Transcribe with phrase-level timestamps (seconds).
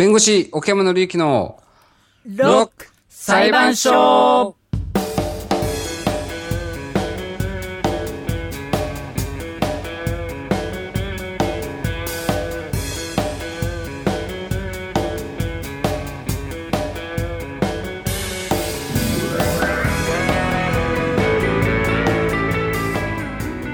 [0.00, 1.60] 弁護士、奥山紀之の
[2.24, 4.56] ロック裁判所。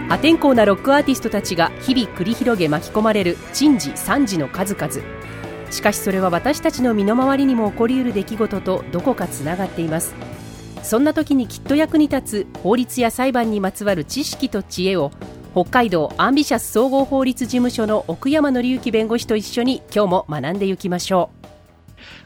[0.08, 5.35] 破天荒なロックアーティストたちが日々繰り広げ巻き込まれる珍事惨事の数々。
[5.76, 10.14] しかしそれは私たちの身の回りにも起こりうる出来事とどこかつながっています。
[10.82, 15.10] そんな時にきっと役に立つ法律や裁判にまつわる知識と知恵を
[15.52, 21.28] 北海道アンビシャス総合法律事務所の奥山紀之弁護士と一緒に今日も学んでいきましょ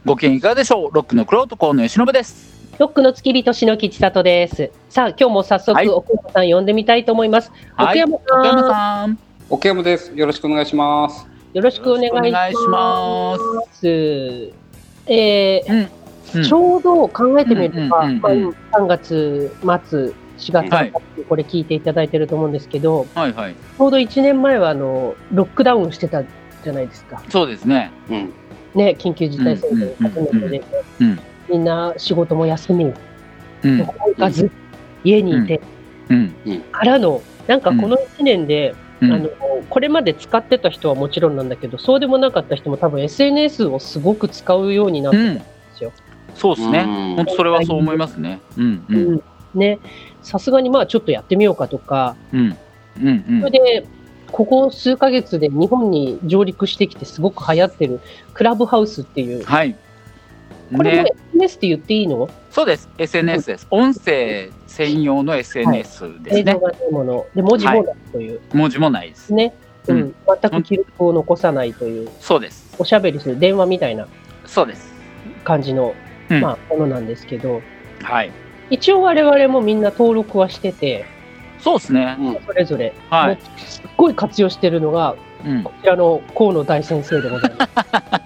[0.05, 0.95] ご機嫌いかがでしょう？
[0.95, 2.55] ロックのクロート河野由伸です。
[2.77, 4.71] うロックの付き人篠木千里です。
[4.91, 5.89] さあ今日も早速、はい。
[5.89, 8.01] 奥山さん呼んでみたいと思います、はい。
[8.03, 8.39] 奥山さん。
[8.39, 9.19] 奥山さん。
[9.49, 10.13] 奥山です。
[10.15, 11.27] よろしくお願いします。
[11.53, 13.39] よろしくお願いしよろしくお願いしまま
[13.73, 13.81] す。
[13.81, 13.87] す
[15.07, 16.01] えーうん
[16.45, 18.55] ちょうど考えてみれば、うんうんうんうん。
[18.73, 19.69] まあ3月末、
[20.39, 23.55] 4月はこれ聞いていただいてると思うんですけど、はいはい。
[23.55, 27.21] ちょうど1年前はあのロックダウンしてたじゃないですか。
[27.31, 27.91] そうですね。
[28.11, 28.33] うん。
[28.77, 30.63] ね、緊急事態宣言初めてで、
[31.01, 32.85] うんみんな仕事も休み、
[33.65, 33.79] うん。
[33.79, 34.49] どこも行かず、
[35.03, 35.61] 家にいて、
[36.11, 36.33] うん。
[36.71, 39.29] からの、なんかこの1年で、うんあの、
[39.69, 45.43] これまで使ってた人はもちろんなんだけど、そうでもなかった人も多分 SNS をすごく使うようになってたんで
[45.75, 45.93] すよ。
[46.35, 46.81] そうですね。
[46.81, 47.17] うん。
[47.17, 48.41] 本当それはそう思いますね。
[48.57, 48.97] うんうん。
[48.97, 49.23] うん。
[49.55, 49.79] ね、
[50.23, 52.57] さすがにまあちょっとやってみようかとか、うん。
[53.01, 53.41] うんうん。
[53.41, 53.87] それで、
[54.31, 58.01] ここ数ヶ月で日本に上陸してきてすごく流行ってる
[58.33, 59.75] クラブハウスっていう、はい。
[60.77, 61.11] これもね。
[61.33, 62.89] SNS って言っていいの、そうです。
[62.99, 63.67] SNS です。
[63.71, 66.53] 音声専用の SNS ですね。
[66.53, 69.35] 映像がないもの、で文字もないという、文字もないです。
[69.35, 69.53] ね、
[69.89, 69.99] ううん。
[70.01, 72.77] ん全く記録を残さないという、そうです。
[72.79, 74.07] おしゃべりする電話みたいな
[74.47, 74.93] そうです。
[75.43, 75.95] 感じの、
[76.31, 76.41] うん。
[76.41, 77.63] まあ、ものなんですけど、
[78.03, 78.31] はい。
[78.71, 81.05] 一応我々もみんな登録はしてて、
[81.59, 82.17] そうですね。
[82.19, 82.39] うん。
[82.47, 83.39] それぞれ、はい。
[83.59, 85.65] すっごい活用してるのが、うん。
[85.65, 87.73] こちらの河野大先生でございます。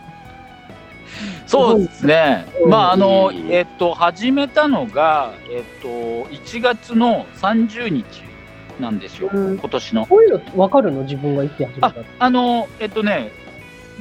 [1.54, 2.46] そうですね。
[2.62, 5.88] うんまああのうんえっと始めたのがえっと
[6.34, 8.04] 1月の30日
[8.80, 9.30] なんですよ。
[9.32, 10.06] うん今年の。
[10.06, 11.02] こういうの分かるの？
[11.02, 13.30] 自分がいつ始めたあのえっとね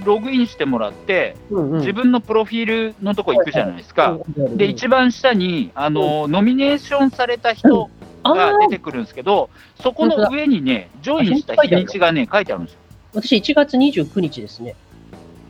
[0.03, 4.17] ログインしてもらってうんうん自分のプロフィールのとこ行くじゃないですか。
[4.37, 7.89] うんで一番下にあのノミネーションされた人
[8.23, 9.49] あがー出てくるんですけど、
[9.81, 12.79] そこの上にねジョインした日にちがね書いてあるんですよ。
[13.13, 14.75] 私1月29日ですね。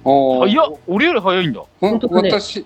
[0.06, 1.64] おあいや俺より早いんだ。
[1.80, 2.66] ほん本当だね私、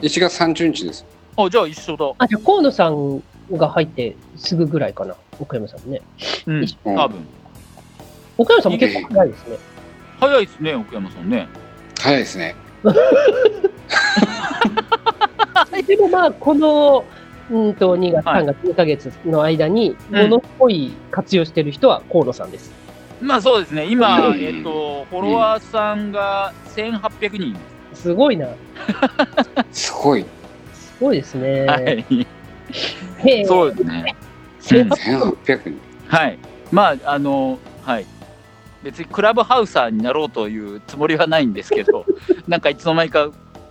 [0.00, 1.04] 1月30日です。
[1.36, 2.12] あじゃあ一緒だ。
[2.18, 3.22] あ、じゃあ河野さん
[3.52, 6.02] が入ってすぐぐらいかな、岡山さんね。
[6.46, 7.26] うん多分。
[8.36, 9.56] 岡山さんも結構早いですね。
[10.20, 11.48] 早いですね奥山さんね。
[12.00, 12.54] 早いですね。
[15.86, 17.04] でもまあ、この、
[17.50, 22.72] うんと2月、はい3月、2ヶ月の間に、うんものすごい活用してる人は河野さんです。
[23.24, 27.56] まあそうですね、今、うんえっと、フォロワーさんが1800人。
[27.94, 28.48] すごいな。
[29.72, 30.24] すごい。
[30.74, 31.64] すごいですね。
[31.64, 32.04] はい。
[33.46, 34.14] そうですね。
[34.60, 34.88] 1800
[35.46, 35.80] 1800人。
[36.08, 36.38] はい。
[36.70, 38.06] まあ、あの、はい。
[38.82, 42.04] 別にクラブハウサーになろうというつもりはないんですけど、
[42.46, 43.30] なんかいつの間にか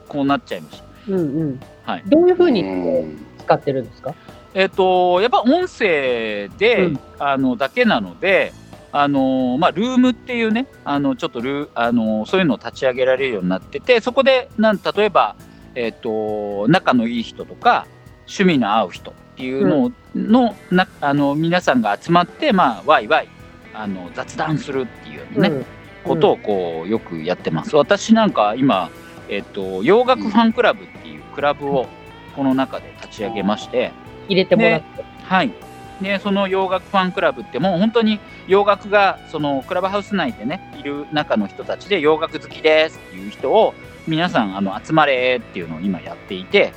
[0.10, 0.84] こうなっちゃいました。
[1.10, 1.60] うんうん。
[1.84, 4.16] はいどういうふうにうん使ってるんですか？
[4.56, 8.54] えっと、やっぱ音声で、うんあの、だけなので、
[8.96, 15.36] あのまあ、ルームっていうね、あの、ちょっとルー、あのそういうのを立ち上げられるようになってて、そこで、なん、例えば、
[15.74, 17.88] えっと、仲のいい人とか、
[18.28, 23.30] 趣味の合う人っていうのを、の、な、あの、皆さんが集まって、まあ、ワイワイ、
[23.74, 25.66] あの、雑談するっていうね、うん
[26.04, 27.76] ことをこう、よくやってます。
[27.76, 28.90] 私なんか今、
[29.30, 31.88] えっと、洋楽ファンクラブっていうクラブを、
[32.36, 33.92] この中で立ち上げまして、
[34.28, 35.04] 入れてもらって。
[35.24, 35.54] はい。
[36.02, 43.74] で、その洋楽ファンクラブってもう本当に洋楽がそのクラブハウス内でね、いる中の人たちで洋楽好きですっていう人を
[44.08, 46.74] 皆さんあの集まれっていうのを今やっていて、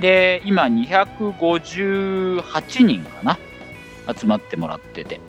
[0.00, 3.38] で、今258人かな
[4.16, 5.20] 集まってもらってて。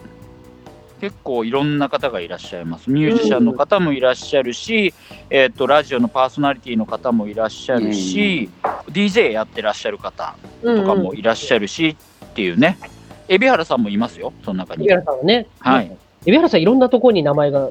[1.02, 2.88] 結構いろんな方がいらっしゃいます。
[2.88, 4.94] ミュージシャンの方もいらっしゃるし、
[5.30, 8.48] えっ、と、ラジオのパーソナリティの方もいらっしゃるし、
[8.88, 12.78] DJ やってらっしゃる方うんとかもいらっしゃるしっていうね、
[13.28, 14.86] 海老原さんもいますよ、その中に。
[14.86, 15.46] 海老原さんはね。
[15.60, 15.96] はい。
[16.24, 17.70] 海老原さんいろんなところに名前が。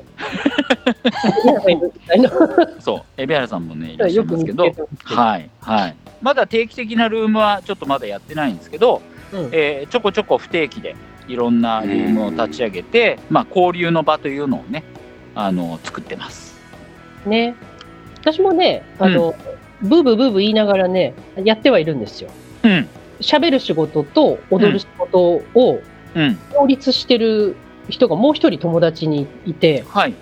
[2.79, 4.63] そう、海老原さんもね、 いらっしゃいますけど、
[5.03, 5.95] はい、はい。
[6.21, 9.01] まだ定期的なルームはちょっとまだやってないんですけど、
[9.33, 10.95] うんえーちょこちょこ不定期で
[11.27, 14.83] いろんなルームを立ち上げて、まあ、交流の場というのをね、
[15.35, 16.59] あの、作ってます。
[17.25, 17.55] ね。
[18.19, 19.33] 私もね、あの、
[19.81, 21.13] ブーブーブーブー言いながらね、
[21.43, 22.29] やってはいるんですよ。
[22.63, 22.87] うん。
[23.21, 25.19] 喋る仕事と踊る仕事
[25.55, 25.81] を
[26.15, 26.37] うん。
[26.53, 27.55] 両立してる
[27.89, 30.13] 人がもう一人友達にいて、はい。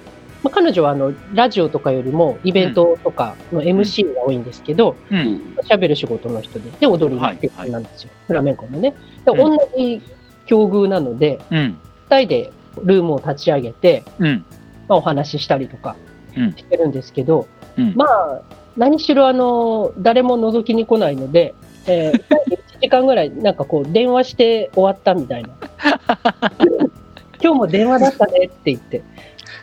[0.44, 5.16] まあ、彼女はあのラジオとかよりもイベントとかの MC が多いんですけど、う。
[5.16, 8.12] うんる仕事の人で、で、踊りっていうなんですよ。
[8.28, 8.94] フラメンコのね。
[9.26, 10.02] で、うん同じ
[10.46, 11.78] 境遇なので、うん。
[12.10, 12.52] 二人で
[12.84, 14.46] ルームを立ち上げて、うん。
[14.88, 15.96] まあ、お話ししたりとか
[16.38, 17.48] うんしてるんですけど、
[17.78, 18.42] うんまあ、
[18.78, 21.54] 何しろあの、誰も覗きに来ないので、
[21.88, 25.50] えー、1 時間ぐらい、なんかこう、電話して終わったみたいな。
[27.42, 29.02] 今日も電話だったねって言って。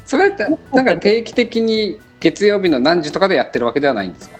[0.05, 4.37] それって、なんか定期的に月曜日の何時とかでやってるわけではないんですか？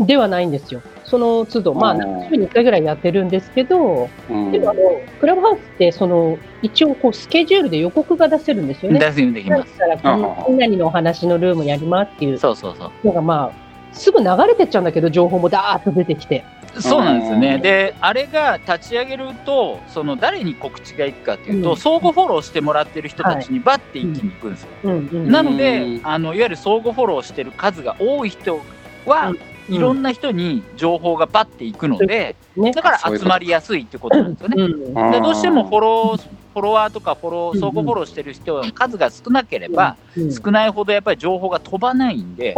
[0.00, 0.80] ではないんですよ。
[1.04, 1.94] その都度、まあ、
[2.30, 4.80] 週に1回ぐらいやってるんですけど、うんでもあの、
[5.20, 8.98] クラブハウスって、その、一応こう、スケジュールで予告が出せるんですよね。
[8.98, 9.78] 大丈夫できます。
[9.78, 13.06] だから、この何々のお話のルームやりますっていうそうそうそう。
[13.06, 16.44] のが、まあ、すぐ流れてっちゃうんだけど、情報もダーッと出てきて。
[16.80, 17.54] そうなんですよね。
[17.56, 17.62] うん。
[17.62, 21.76] で、あれが立ち上げると、その誰に告知がいくかっていうと、うん。
[21.76, 24.68] 相互フォローしてもらってる人たちにバッて一気に行くんですよ。
[24.84, 25.08] うん。
[25.12, 25.30] うん。
[25.30, 28.60] なのでうん、あのいわゆる相互フォローしてる数が多い人
[29.06, 29.38] は、うん。
[29.68, 32.72] いろんな人に情報がバッていくので、ね。
[32.72, 34.62] だから集まりやすいってことなんですよね。
[34.62, 35.12] うん。
[35.12, 40.32] でどうしてもフォロー、フォロワーとかフォロー、相互フォローしてる人の数が少なければ、うん。
[40.32, 42.54] 少ないほどやっぱり情報が飛ばないんで、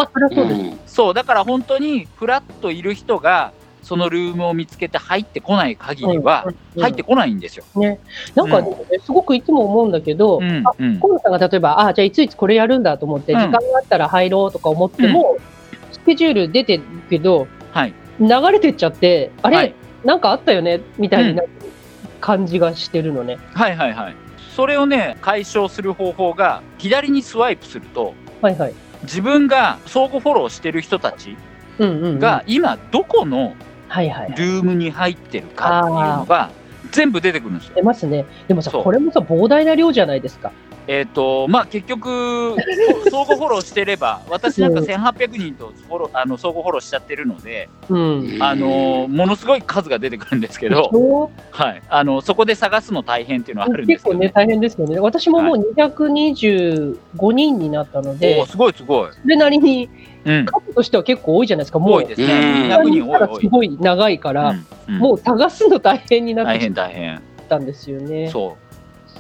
[0.87, 3.53] そう、だから本当にフラッといる人が、
[3.85, 7.65] そのルームを見つけて入ってこない限りは、うん入ってこないんですよ。
[7.77, 8.01] ね。
[8.35, 15.37] なんかね、すごくいつも思うんだけど、うんあ、うん河野さんが例えば、あ、じゃあいついつこれやるんだと思って、うん時間があったら入ろうとか思っても、
[15.93, 17.95] スケジュール出てるけど、はい。
[18.19, 21.49] 流れてっちゃって、あれ、はいなんかあったよねみたいになる
[22.21, 23.39] 感じがしてるのね。
[23.55, 24.17] はいはいはい。
[24.55, 28.75] それをね、解消する方法が、左にスワイプすると、はいはい。
[29.03, 31.37] 自分が相互フォローしてる人たち
[31.79, 32.19] うんうん、うん。
[32.19, 33.55] が、今どこの
[33.95, 34.31] はいはい。
[34.31, 36.51] ルームに入ってるかっていうのが、
[36.91, 37.77] 全部出てくるんですよ。
[37.77, 38.25] 出ますね。
[38.49, 40.51] でもさ、これもさ、膨大な量じゃないですか。
[40.87, 42.57] えっ、と、まあ、結局、
[43.11, 48.37] 相互フォローしてれば、私なんか1800人とフォローあの相互フォローしちゃってるので、うん。
[48.41, 54.99] あのものすごい数が出てくるんですけど、はい、あのそこで探すの大変っていうのはあるんですけど、結構ね、大変ですよね。
[55.01, 59.09] 私ももう225人になったので、おーすごいすごい。
[59.11, 59.89] それなりに
[60.27, 61.79] うん、数としては結構多いじゃないですか。
[61.79, 62.27] もう多いですね。
[62.27, 63.41] うん200人多い多い。
[63.43, 67.23] すごい長いから、うんうんもう探すの大変になっ大てき変大変。
[67.49, 68.29] たんですよね。
[68.31, 68.57] そ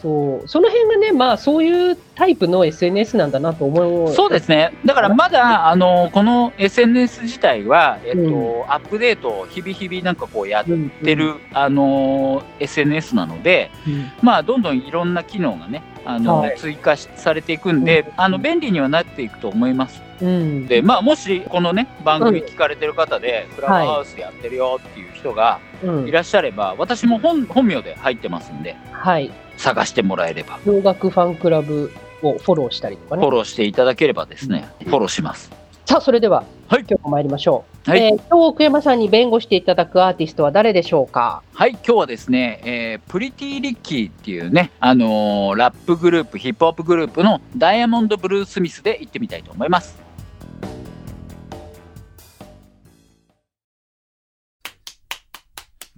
[0.05, 0.49] そう。
[0.49, 4.11] その辺がね、まあそういうタイプの SNS なんだなと思う。
[4.11, 4.75] うそうですね。
[4.85, 20.04] だからまだあのこの SNS 自体はえっと、うんアップデートを日々日々なんかこうやっうんてる、あの SNS なので、うんまあどんどんいろんな機能がねあの、はい追加しされていくんで、あの便利にはなっていくと思います。
[20.21, 20.67] うん。
[20.67, 29.31] で、まあもしこのね番組聞かれてる方で、クラブハウスやってるよっていう人がうんいらっしゃれば、私も本本名で入ってますんで、はい。
[29.57, 33.23] 探してもらえれば、洋楽ファンクラブをフォローしたりとかね。
[33.23, 35.51] フォローしていただければですね、フォローします。
[35.87, 37.91] さあ、それでは、はい今日も参りましょう。
[37.91, 41.43] はいえー今日奥山さんに弁護していただくアーティストは誰でしょうか？
[41.53, 50.03] はい、今日はですね、えープリティリッキーっていうね、あのーラップグループ、ヒップホップグループのダイヤモンド・ブルースミスで行ってみたいと思います。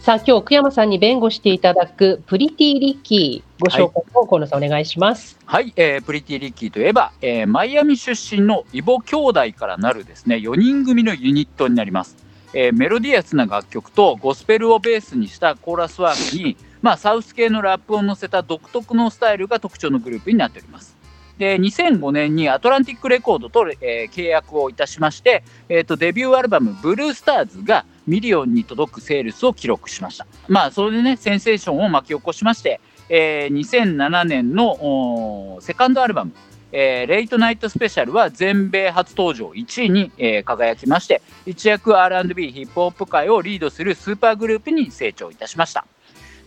[0.00, 5.38] さあ、今日奥山さんに弁護していただく Pretty Ricky ご紹介を河野さんお願いします。
[5.44, 12.16] はい、えー Pretty Ricky といえば、えーマイアミ出身の異母兄弟からなるですね、4人組のユニットになります。
[12.54, 20.96] えーメロディアスな楽曲とゴスペルをベースにしたコーラスワークに、 まあ、サウス系のラップを乗せた独特のスタイルが特徴のグループになっております。
[21.36, 30.26] で2005年にアトランティックレコードと、えー契約をいたしまして、えー、とデビューアルバム「Bluestars」がミリオンに届くセールスを記録しました。
[30.48, 36.32] まあそれでねセンセーションを巻き起こしまして、えー2007年のセカンドアルバム
[36.72, 45.84] 「えー Late Night Special」は全米初登場1位に、えー輝きまして一躍 R&B ヒップホップ界をリードするスーパーグループに成長いたしました。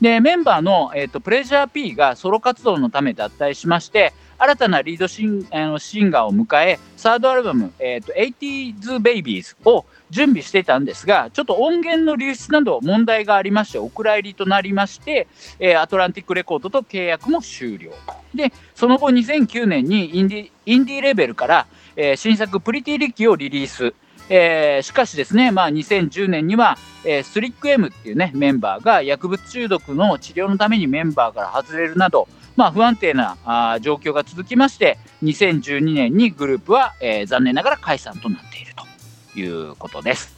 [0.02, 15.28] でメンバーの、えーと、プレジャー P がソロ活動のため脱退しまして新たなリードシンあのシンガーを迎えサードアルバム「えーと、80s Babies」を準備してたんですがちょっと音源の流出など問題がありましてお蔵入りとなりまして、
[15.60, 17.92] えー、アトランティックレコードと契約も終了。
[18.36, 23.94] でその後2009年にインディインディーレベルから、えー、新作「プリティリッキー」をリリース。
[24.30, 40.36] えー、しかしですね、まあ、2010年には、えー、スリック M っていうね、メンバーが薬物中毒の治療のためにメンバーから外れるなど、まあ、不安定なあ状況が続きまして、2012年にグループは、えー、残念ながら解散となっているということです。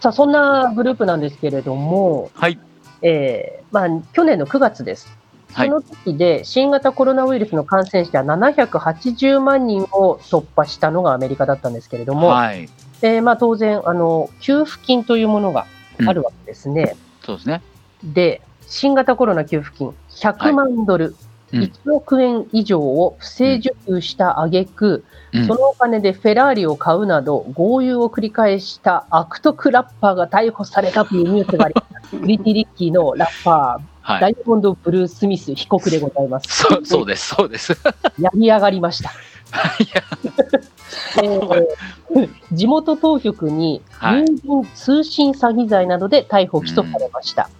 [0.00, 2.58] さあ、そんなグループなんですけれども、はい。
[3.02, 5.19] えー、まあ、去年の9月です。
[5.54, 12.68] その時で新型コロナウイルスの感染者780万人を突破したのがアメリカだったんですけれども、はい、
[13.00, 15.66] でまあ、当然あの、給付金というものが
[16.06, 16.92] あるわけですね。
[16.92, 17.62] うん、そうですね。
[18.04, 21.14] で、新型コロナ給付金100万ドル、はい。
[21.52, 32.10] 1億円以上を不正受給した挙句、うん、そのお金でフェラーリを買うなど、豪遊を繰り返した悪徳ラッパーが逮捕されたというニュースがあります。
[32.10, 36.64] ティリッキーのラッパー、はい、ダイヤモンド・ブルースミス被告でございます。
[36.64, 37.76] そうそうです、そうです。
[38.18, 39.12] やり上がりました。
[41.22, 41.66] えー、
[42.52, 47.50] 地元当局に郵便通信詐欺罪などで逮捕・起訴されました。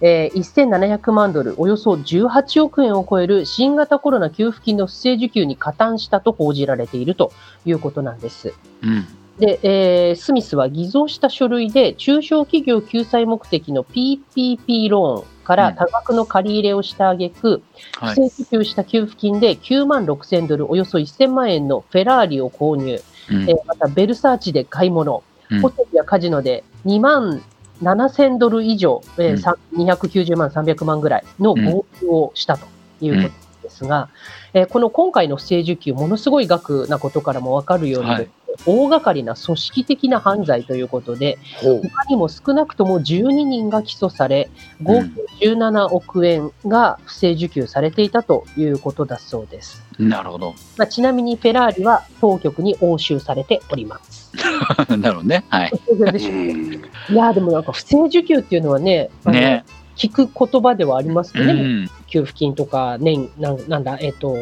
[0.00, 7.32] えー、1700万ドル、およそ18億円を超える新型コロナ給付金の不正受給に加担したと報じられていると
[7.66, 8.54] いうことなんです。
[8.82, 9.06] うん
[9.38, 17.62] で、えー、スミスは偽造した書類で中小企業救済目的の PPP ローンから多額の借り入れをした挙句、
[18.02, 25.24] うん、不正受給した給付金で9万6000ドル、およそ1000万円のフェラーリを購入、うん、えー、またベルサーチで買い物、
[25.62, 27.42] ホテルやカジノで2万
[27.82, 32.66] 7000ドル以上、えー、290万、300万ぐらいの合流をしたと
[33.00, 33.30] いうこ
[33.62, 34.10] とですが、
[34.52, 38.28] えー、この今回の不正受給、ものすごい額なことからも分かるように、はい、
[38.66, 44.50] 大掛かりな組織的な犯罪ということで、他にも少なくとも12人が起訴され、
[44.82, 45.02] 合
[45.40, 49.82] 計17億円が不正受給されていたということだそうです。
[49.98, 50.54] なるほど。
[50.76, 54.32] まあ、ちなみにフェラーリは当局に押収されております。
[54.96, 55.44] なるほどね。
[55.48, 55.72] はい。
[57.10, 59.64] いや、でもなんか不正受給っていうのはね、ね
[59.96, 61.52] 聞く言葉ではありますよね。
[61.52, 64.36] うん、給付金とか、年、ななんだ、えっ、ー、と、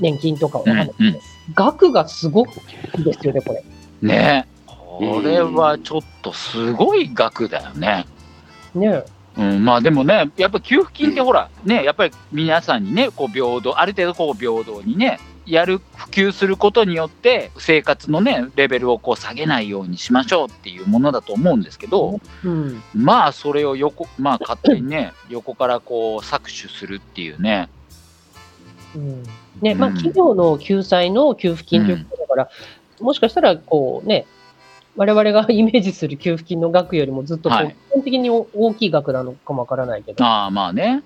[0.00, 1.20] 年金とかわかんないけど、うんうん、
[1.52, 2.60] 額がすごく
[2.96, 3.64] いいですよね、これ。
[4.00, 8.06] ねこれはちょっとすごい額だよね。
[8.74, 9.04] ね
[9.36, 27.68] うん、まあでもね、やっぱ給付金ってほら、ね、やっぱり皆さんにね、こう平等、ある程度こう平等にね、やる、普及することによって、生活のね、レベルをこう下げないようにしましょうっていうものだと思うんですけど、うん、まあそれを横、まあ勝手にね、横からこう搾取するっていうね。
[28.94, 29.22] うん
[29.60, 32.50] ねまあ、企業の救済の給付金ということだから、
[33.00, 34.26] うん、もしかしたらこう、ね、
[34.96, 37.52] 我々がイメージする給付金の額よりもずっと基
[37.90, 41.02] 本的に大きい額なのかもわからないけど、あまあね、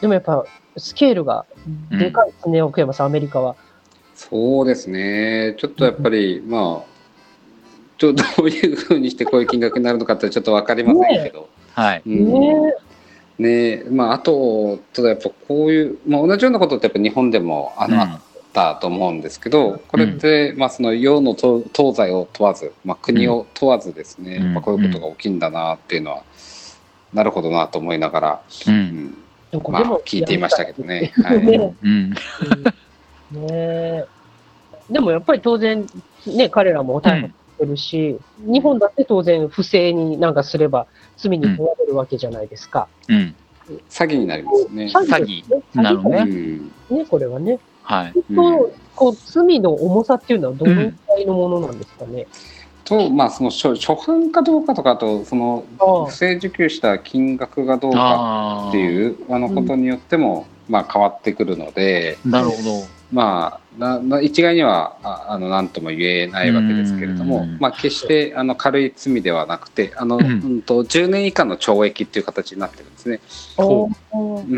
[0.00, 0.44] でもやっぱ
[0.76, 1.46] スケールが
[1.90, 3.56] でかいですね、うん、奥山さん、アメリカは。
[4.14, 6.92] そうですね、ちょっとやっぱり、まあ、
[7.98, 11.40] ちょどういうふうにしてこういう金額になるのかってちょっと分かりませんけど。
[11.40, 12.74] ね、はい、ね
[13.38, 18.20] ねまあ、あと、ただやっぱこういう、まあ、同じようなことってやっぱ日本でもあの、うん、あっ
[18.52, 21.64] たと思うんですけど、これって、まあ、その世の東
[21.96, 26.24] 西を問わず、まあ、国を問わずですね、まあ、こういうことが起きるんだなっていうのは、
[27.12, 29.16] なるほどなと思いながら、うん。
[29.68, 31.12] まあ、聞いていましたけどね。
[31.22, 31.46] はい。
[33.32, 34.04] ね
[34.90, 35.86] でもやっぱり当然、
[36.26, 42.88] ね、彼らも逮捕してるし、日本だって当然不正になんかすれば罪に問われるわけじゃないですか。
[43.08, 43.34] うん。
[43.88, 44.84] 詐欺になりますね。
[44.86, 45.44] 詐欺。
[45.74, 46.60] なるほどね。
[46.90, 47.58] ね、これはね。
[47.82, 48.12] はい。
[48.34, 52.26] と、こう、罪の重さっていうのはどのくらいのものなんですかね。
[52.84, 55.64] と、まあ、その初初犯かどうかとかと、その
[56.08, 62.18] 不正受給した金額がどうかっていうあのことによっても、まあ、変わってくるので。
[62.24, 63.01] なるほど。
[63.12, 73.20] まあ、なな一概にはああの何とも言えないわけですけれども、まあ、決してあの軽い罪ではなくてあの、うん、うんと10年以下の懲役っていう形になってるんですね。
[73.58, 73.92] う。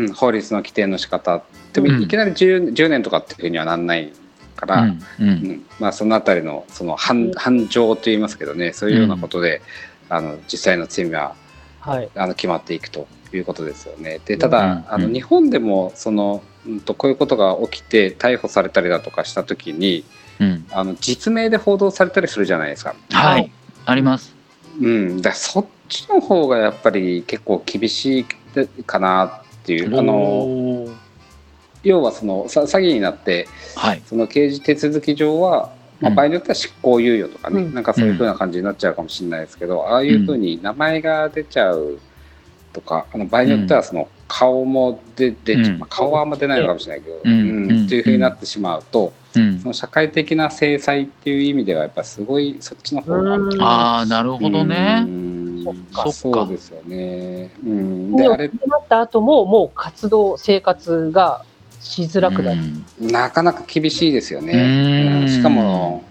[0.03, 1.43] ん、法律の規定の仕方
[1.73, 4.13] でもいきなり 10, 10年とかっていうふうにはなんない
[4.55, 9.61] から、うんうん、まあ、そのあたりのその犯犯情と言いますけどねそういうようなことで、
[10.07, 11.35] あの実際の罪は、
[11.81, 14.21] はい、あの決まっていくということですよね。
[14.25, 20.03] でただ、あの日本でもそのうんと、こういうことが起きて逮捕されたりだとかした時に、
[20.39, 22.95] うん、あの実名で報道されたりするじゃないですか。
[23.11, 23.51] はい。
[23.85, 24.35] あります。
[24.81, 29.97] うん、だそっちの方がやっぱり結構厳しいでかなっていう。
[29.97, 30.87] あの
[31.83, 34.01] 要はそのさ詐欺になってはい。
[34.05, 36.15] その刑事手続き上は、まあ、うん。
[36.15, 37.73] 場合によっては執行猶予とかね、うん。
[37.73, 41.99] なんかそういうふうな感じになっちゃうかもしれないですけど、ああいうふうに名前が出ちゃう
[42.73, 45.79] とかあの場合によってはその顔も出て、うん。
[45.79, 47.85] まあ、顔はあんま出ないのかもしれないけど、うん。
[47.85, 49.59] っていうふうになってしまうと、うん。
[49.59, 53.35] その社会的な制裁っていう意味ではやっぱすごいそっちの方が。
[53.35, 55.03] うんああ、なるほどね。
[55.05, 55.09] う。
[55.09, 55.63] ん。
[55.63, 56.11] そっか。
[56.11, 57.51] そうですよね。
[57.63, 61.43] うん、でであれなった後ももう活動生活が
[61.81, 62.61] しづらくなる、
[63.01, 63.11] うん。
[63.11, 65.25] なかなか厳しいですよね。
[65.27, 66.03] しかも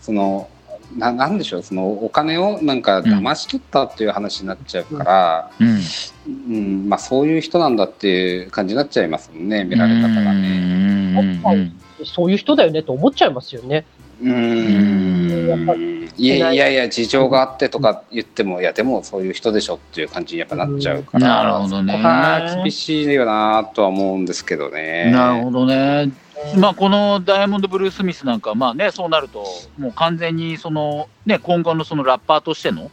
[0.00, 0.48] その
[0.96, 5.80] ななんでしょうそのお金をなんか騙し取ったっていう話になっちゃうから、うん。
[6.28, 11.12] うんまあ、そういう人なんだっていう感じになっちゃいますもんね見られ方がね。
[11.12, 13.84] ねうんそういう人だよねと思っちゃいますよね。
[14.22, 15.74] うんやっぱ
[16.18, 16.56] いやい。
[16.56, 22.62] やいや事情があってとか言ってもいやでもそういう人でしょっていう感じにやっぱなっちゃうから、なるほどね。
[22.62, 25.10] 厳しいよなとは思うんですけどね。
[25.12, 26.10] なるほどね。
[26.56, 29.44] まあ、このダイヤモンド・ブルース・ミスなんか、まあね、そうなると、
[29.76, 32.90] もう完全にその、ね、今後のそのラッパーとしての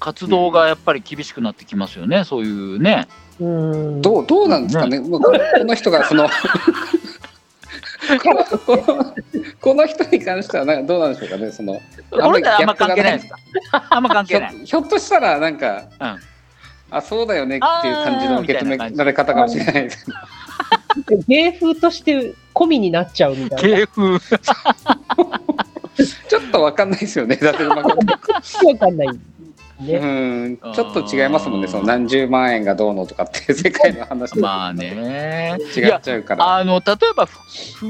[0.00, 3.08] 活動がやっぱり厳しくなってきますよね、そういうね。
[3.40, 6.28] うんどうどうなんですかね、まあこのこの人がその
[8.22, 9.14] このこの
[9.60, 13.36] この人に関してはなんかどうなんでしょうかねそのこれってあんま関係ないですか？
[13.90, 14.66] あんま関ひょ係ない。
[14.66, 16.16] ひょっとしたらなんか、うん
[16.90, 20.06] あそうだよねっていう感じの受け止められ方かもしれないです
[21.06, 23.76] けど芸風として込みになっちゃうみたいな。
[23.76, 24.18] 芸風。
[26.28, 27.84] ちょっとわかんないですよねだって、まあ わ
[28.78, 29.08] かんない。
[29.80, 30.48] うね。
[30.48, 35.56] んちょっと違いますもんねその何十万円がどうのとかって世界の話とまあね。
[35.76, 36.56] 違っちゃうから。
[36.56, 37.38] あの例えばふ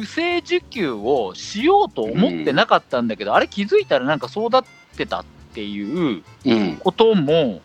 [0.01, 4.65] 不正受給をしようと思ってなかったんだけど、あれ気づいたらなんかそうだっ
[4.97, 7.61] てたっていううんことも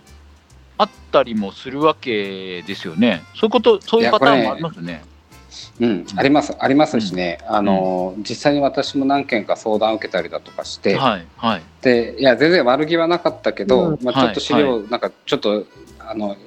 [0.77, 3.21] あったりもするわけですよね。
[3.35, 5.03] そういうこと、そういうパターンもありますよね。
[5.79, 11.61] うん、ありますありますしね、あの実際に私も何件か相談を受けたりだとかして、はいはい。
[11.81, 13.99] でいや全然悪気はなかったけど、うん。
[14.03, 15.65] まあ、ちょっと資料、なんかちょっと
[15.99, 16.37] あのい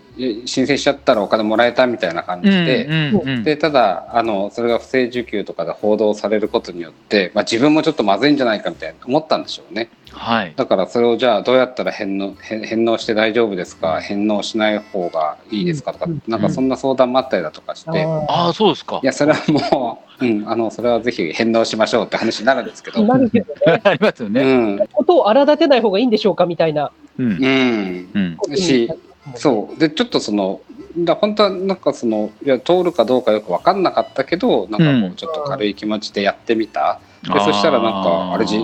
[0.46, 2.86] 申請しちゃったらお金もらえたみたいな感じで。
[2.86, 3.44] うんうんうん。
[3.44, 9.90] でただあのそれが不正受給とかで報道されることによって、まあ、自分もちょっとまずいんじゃないかみたいな思ったんでしょうね。
[10.12, 10.54] はい。
[10.56, 14.00] だからそれをじゃあどうやったら返納返返納して大丈夫ですか？
[14.00, 15.92] 返納しない方がいいですか？
[15.92, 16.22] とか、うん。
[16.26, 19.00] なんかそんな相談もあったりだとかして、ああ、そうですか。
[19.02, 19.06] い。
[19.06, 23.80] やそれはもう、うん、あのそれはぜひ返納しましょうって話になるんですけど、なるけどね。
[23.84, 24.76] ありますようね。
[24.76, 24.88] ん。
[24.92, 26.46] ことを荒立てない方がいいんでしょうか？
[26.46, 26.90] みたいな。
[27.18, 27.26] うん。
[28.14, 28.90] うん、し
[29.34, 29.78] そう。
[29.78, 30.60] でちょっとその
[30.98, 38.58] だ本当はなんかそのいや通るかどうかよく分かんなかったけどなんかもうちょっと軽い気持ちでやってみた、でそしたらなんかあれじ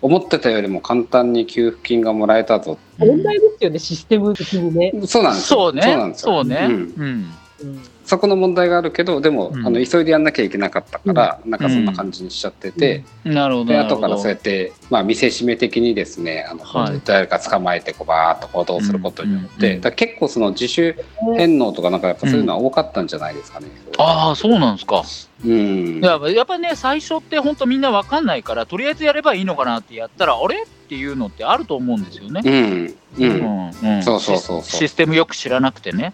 [0.00, 2.78] 思ってたよりも簡単に給付金がもらえたぞ。
[2.98, 4.92] 問題ですよね、システム的にね。
[5.06, 5.60] そうなんですよ。
[5.60, 5.96] そうね。
[5.96, 6.34] なんですよ。
[6.34, 6.66] そうね。
[6.68, 6.72] うん。
[6.72, 7.26] うん。
[7.64, 7.82] うん。
[8.04, 9.66] そこの問題があるけどでも、うん。
[9.66, 13.66] あの急いでやんなきゃいけなかったから、なんかそんな感じにしちゃってて、なるほど。
[13.66, 13.96] でなるほど。
[13.96, 17.00] 後からそうやって、まあ、見せしめ的にですねあの、はい。
[17.04, 20.94] 誰か捕まえてこうバーッと報道することによって、うんだ結構その自主
[21.36, 23.68] 返納とかなんかやっぱそういうのは多かったんじゃないですかね。
[23.98, 25.02] ああ、そうなんですか。
[25.44, 25.98] うん。
[25.98, 30.62] いややっぱね、最初って本当みんなわかんないから、とりあえずやればいいのかなってやったら、あれ？
[30.62, 32.42] っていうのってあると思うんですよね。
[32.44, 32.94] うん。
[33.18, 33.70] うん。
[33.82, 34.02] うんうん。
[34.02, 34.62] そうそうそう。
[34.62, 36.12] システムよく知らなくてね。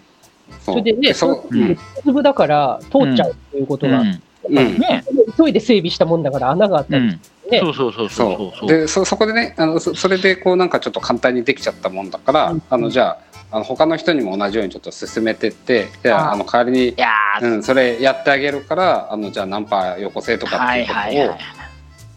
[0.65, 1.47] そそれでね、そう。
[1.49, 1.77] うん。
[2.03, 4.21] 粒だから通っちゃうっていうことが、うん。
[4.45, 4.55] うん。
[4.77, 5.03] ね。
[5.37, 7.09] 急いで整備したもんだから穴があったりうん。
[7.09, 7.19] ね
[7.59, 8.09] そうそうそうそう。
[8.09, 8.67] そそうう。
[8.67, 12.63] でそそこでねあのそそれでこうなんかちょっと簡単にできちゃったもんだから、うん。
[12.69, 21.60] あのじゃああの他の人にも同じようにちょっと進めてってじゃあああの代わりにいやー、うん、それやってあげるからあのじゃあナンパよこせとかってはいいうことを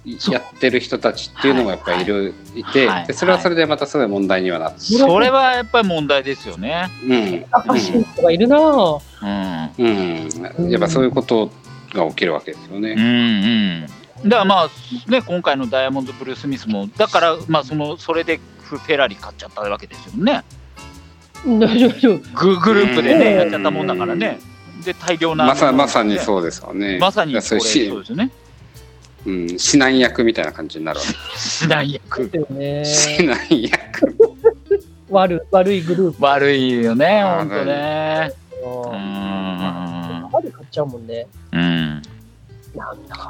[0.05, 6.89] やってる人たちっていうのもやっぱりいる、いてはいでそれはそれでまたすごい問題にはなって、それはやっぱり問題ですよね。
[7.05, 9.01] うん赤信人がいるなぁ。
[9.79, 10.59] うん。
[10.59, 11.51] うん、やっぱそういうこと
[11.95, 13.89] が起きるわけですようんね。
[14.23, 14.29] うん。
[14.29, 20.45] だからまあ、ね、今回のダイヤモンド・ブルース・ミスも、だから、まあ、その、それでフェラーリ買っちゃったわけですよね。
[21.47, 24.39] 大丈夫ググループでね、うんやっちゃったもんだからね。
[24.85, 25.47] で、大量な。
[25.47, 26.99] まさまさにそうですよね。
[26.99, 28.31] まさにそうですよね。
[29.27, 31.13] うん、指南役みたいな感じになるわけ。
[31.13, 32.23] 指南役。
[32.23, 32.49] 指
[33.21, 34.15] 南役。
[35.11, 36.25] 悪悪いグループ。
[36.25, 38.33] 悪いよね、あーほんとね。
[38.65, 40.31] ううんん。
[40.33, 41.27] まで買っちゃうもんね。
[41.53, 42.03] うん。
[42.75, 43.29] なんだか。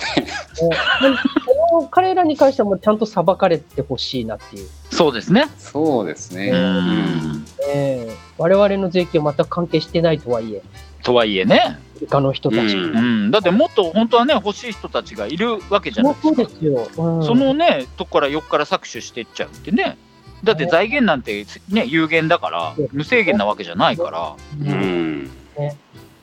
[1.91, 4.69] 彼らに関してはもうちゃんと裁かれてほしいなっていう。
[4.91, 5.49] そうですね。
[5.59, 6.51] そうですね。
[6.51, 7.47] ううんん。
[7.69, 10.63] ええ我々の税金は全く関係してないとはいえ、
[11.05, 11.79] とはいえね。
[12.09, 12.61] 他の人たち。
[12.77, 13.31] うんうん。
[13.31, 16.61] だってもっと本当はね、欲しい人たちがいるわけじゃないそうですか。
[16.61, 16.89] ですよ。
[16.97, 19.97] うんそのね、とこから横から搾取していっちゃうってね。
[20.43, 24.35] だって財源なんて、ね、有限だから、無制限なわけじゃないから。
[24.61, 25.31] うん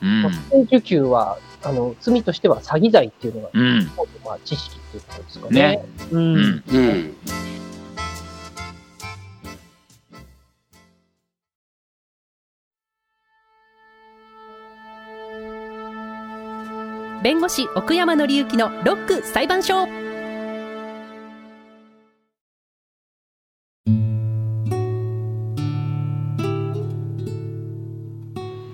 [0.02, 0.26] うん
[0.64, 3.90] 受給は、あの、罪としては詐欺罪っていうのが、うん
[4.24, 5.60] まあ、知識っていうことですかね。
[5.60, 6.18] ねう。
[6.18, 7.16] うんんうん
[17.22, 19.86] 弁護士奥山紀之のロック裁判所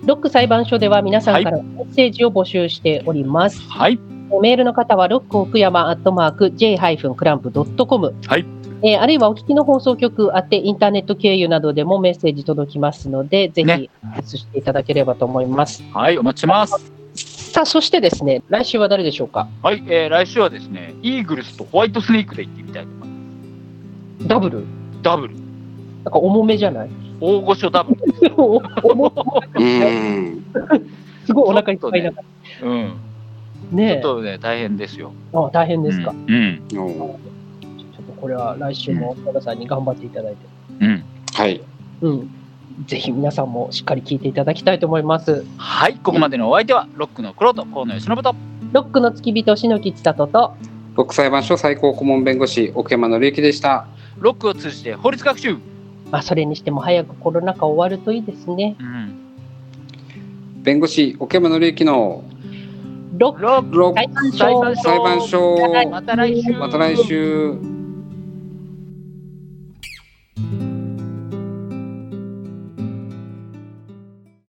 [0.06, 3.60] ロック裁判所では皆さんからメッセージを募集しております。
[3.68, 3.98] はい。
[4.40, 8.14] メールの方は、ロック奥山アットマーク j-clamp.com。
[8.26, 8.46] はい。
[8.82, 15.82] えーあるいはお聞きの放送局あってインターネット経由などでもメッセージ届きますので、ぜひ、ねアクセスしていただければと思います。
[15.92, 16.97] はい、お待ちしてます。
[17.58, 19.48] さあ、そしてですね、来週は誰でしょうか？
[19.64, 24.60] はい、えー来週はですね、イーグルスとホワイトスネークで行ってみたいと思いまダブル？
[24.60, 24.66] す。
[25.02, 25.34] ダブル。
[25.34, 26.90] なんか重めじゃない？
[27.20, 28.00] 大御所ダブル。
[31.26, 32.12] すごいお腹いっぱいな。
[32.62, 32.96] うん。
[33.70, 35.12] ちょねっとね、大変ですよ。
[35.32, 36.16] あ大変ですか、うん。
[36.16, 36.68] うん。
[36.68, 37.16] ちょ
[38.02, 40.38] っとこれは来週も皆さんに頑張っていただいて、
[40.78, 41.02] うん。
[41.34, 41.60] はい
[42.02, 42.30] うん。
[42.86, 45.44] ぜひ皆さんもしっかり聞いていただきたいと思います。
[45.56, 48.34] はい、ここまでのお相手は、ロックの黒と河野由伸と。
[48.72, 50.54] ロックの付き人、篠木千里と、
[50.94, 53.86] ロック裁判所最高顧問弁護士奥山紀之でした
[54.18, 55.56] ロックを通じて法律学習。
[56.10, 58.76] まあ、それにしても早くコロナ禍終わるといいですね。
[58.80, 59.12] うん。
[60.62, 62.24] 弁護士奥山紀之の
[63.16, 66.52] ロックロックロッ裁判所裁判所また来週。
[66.52, 67.54] また来週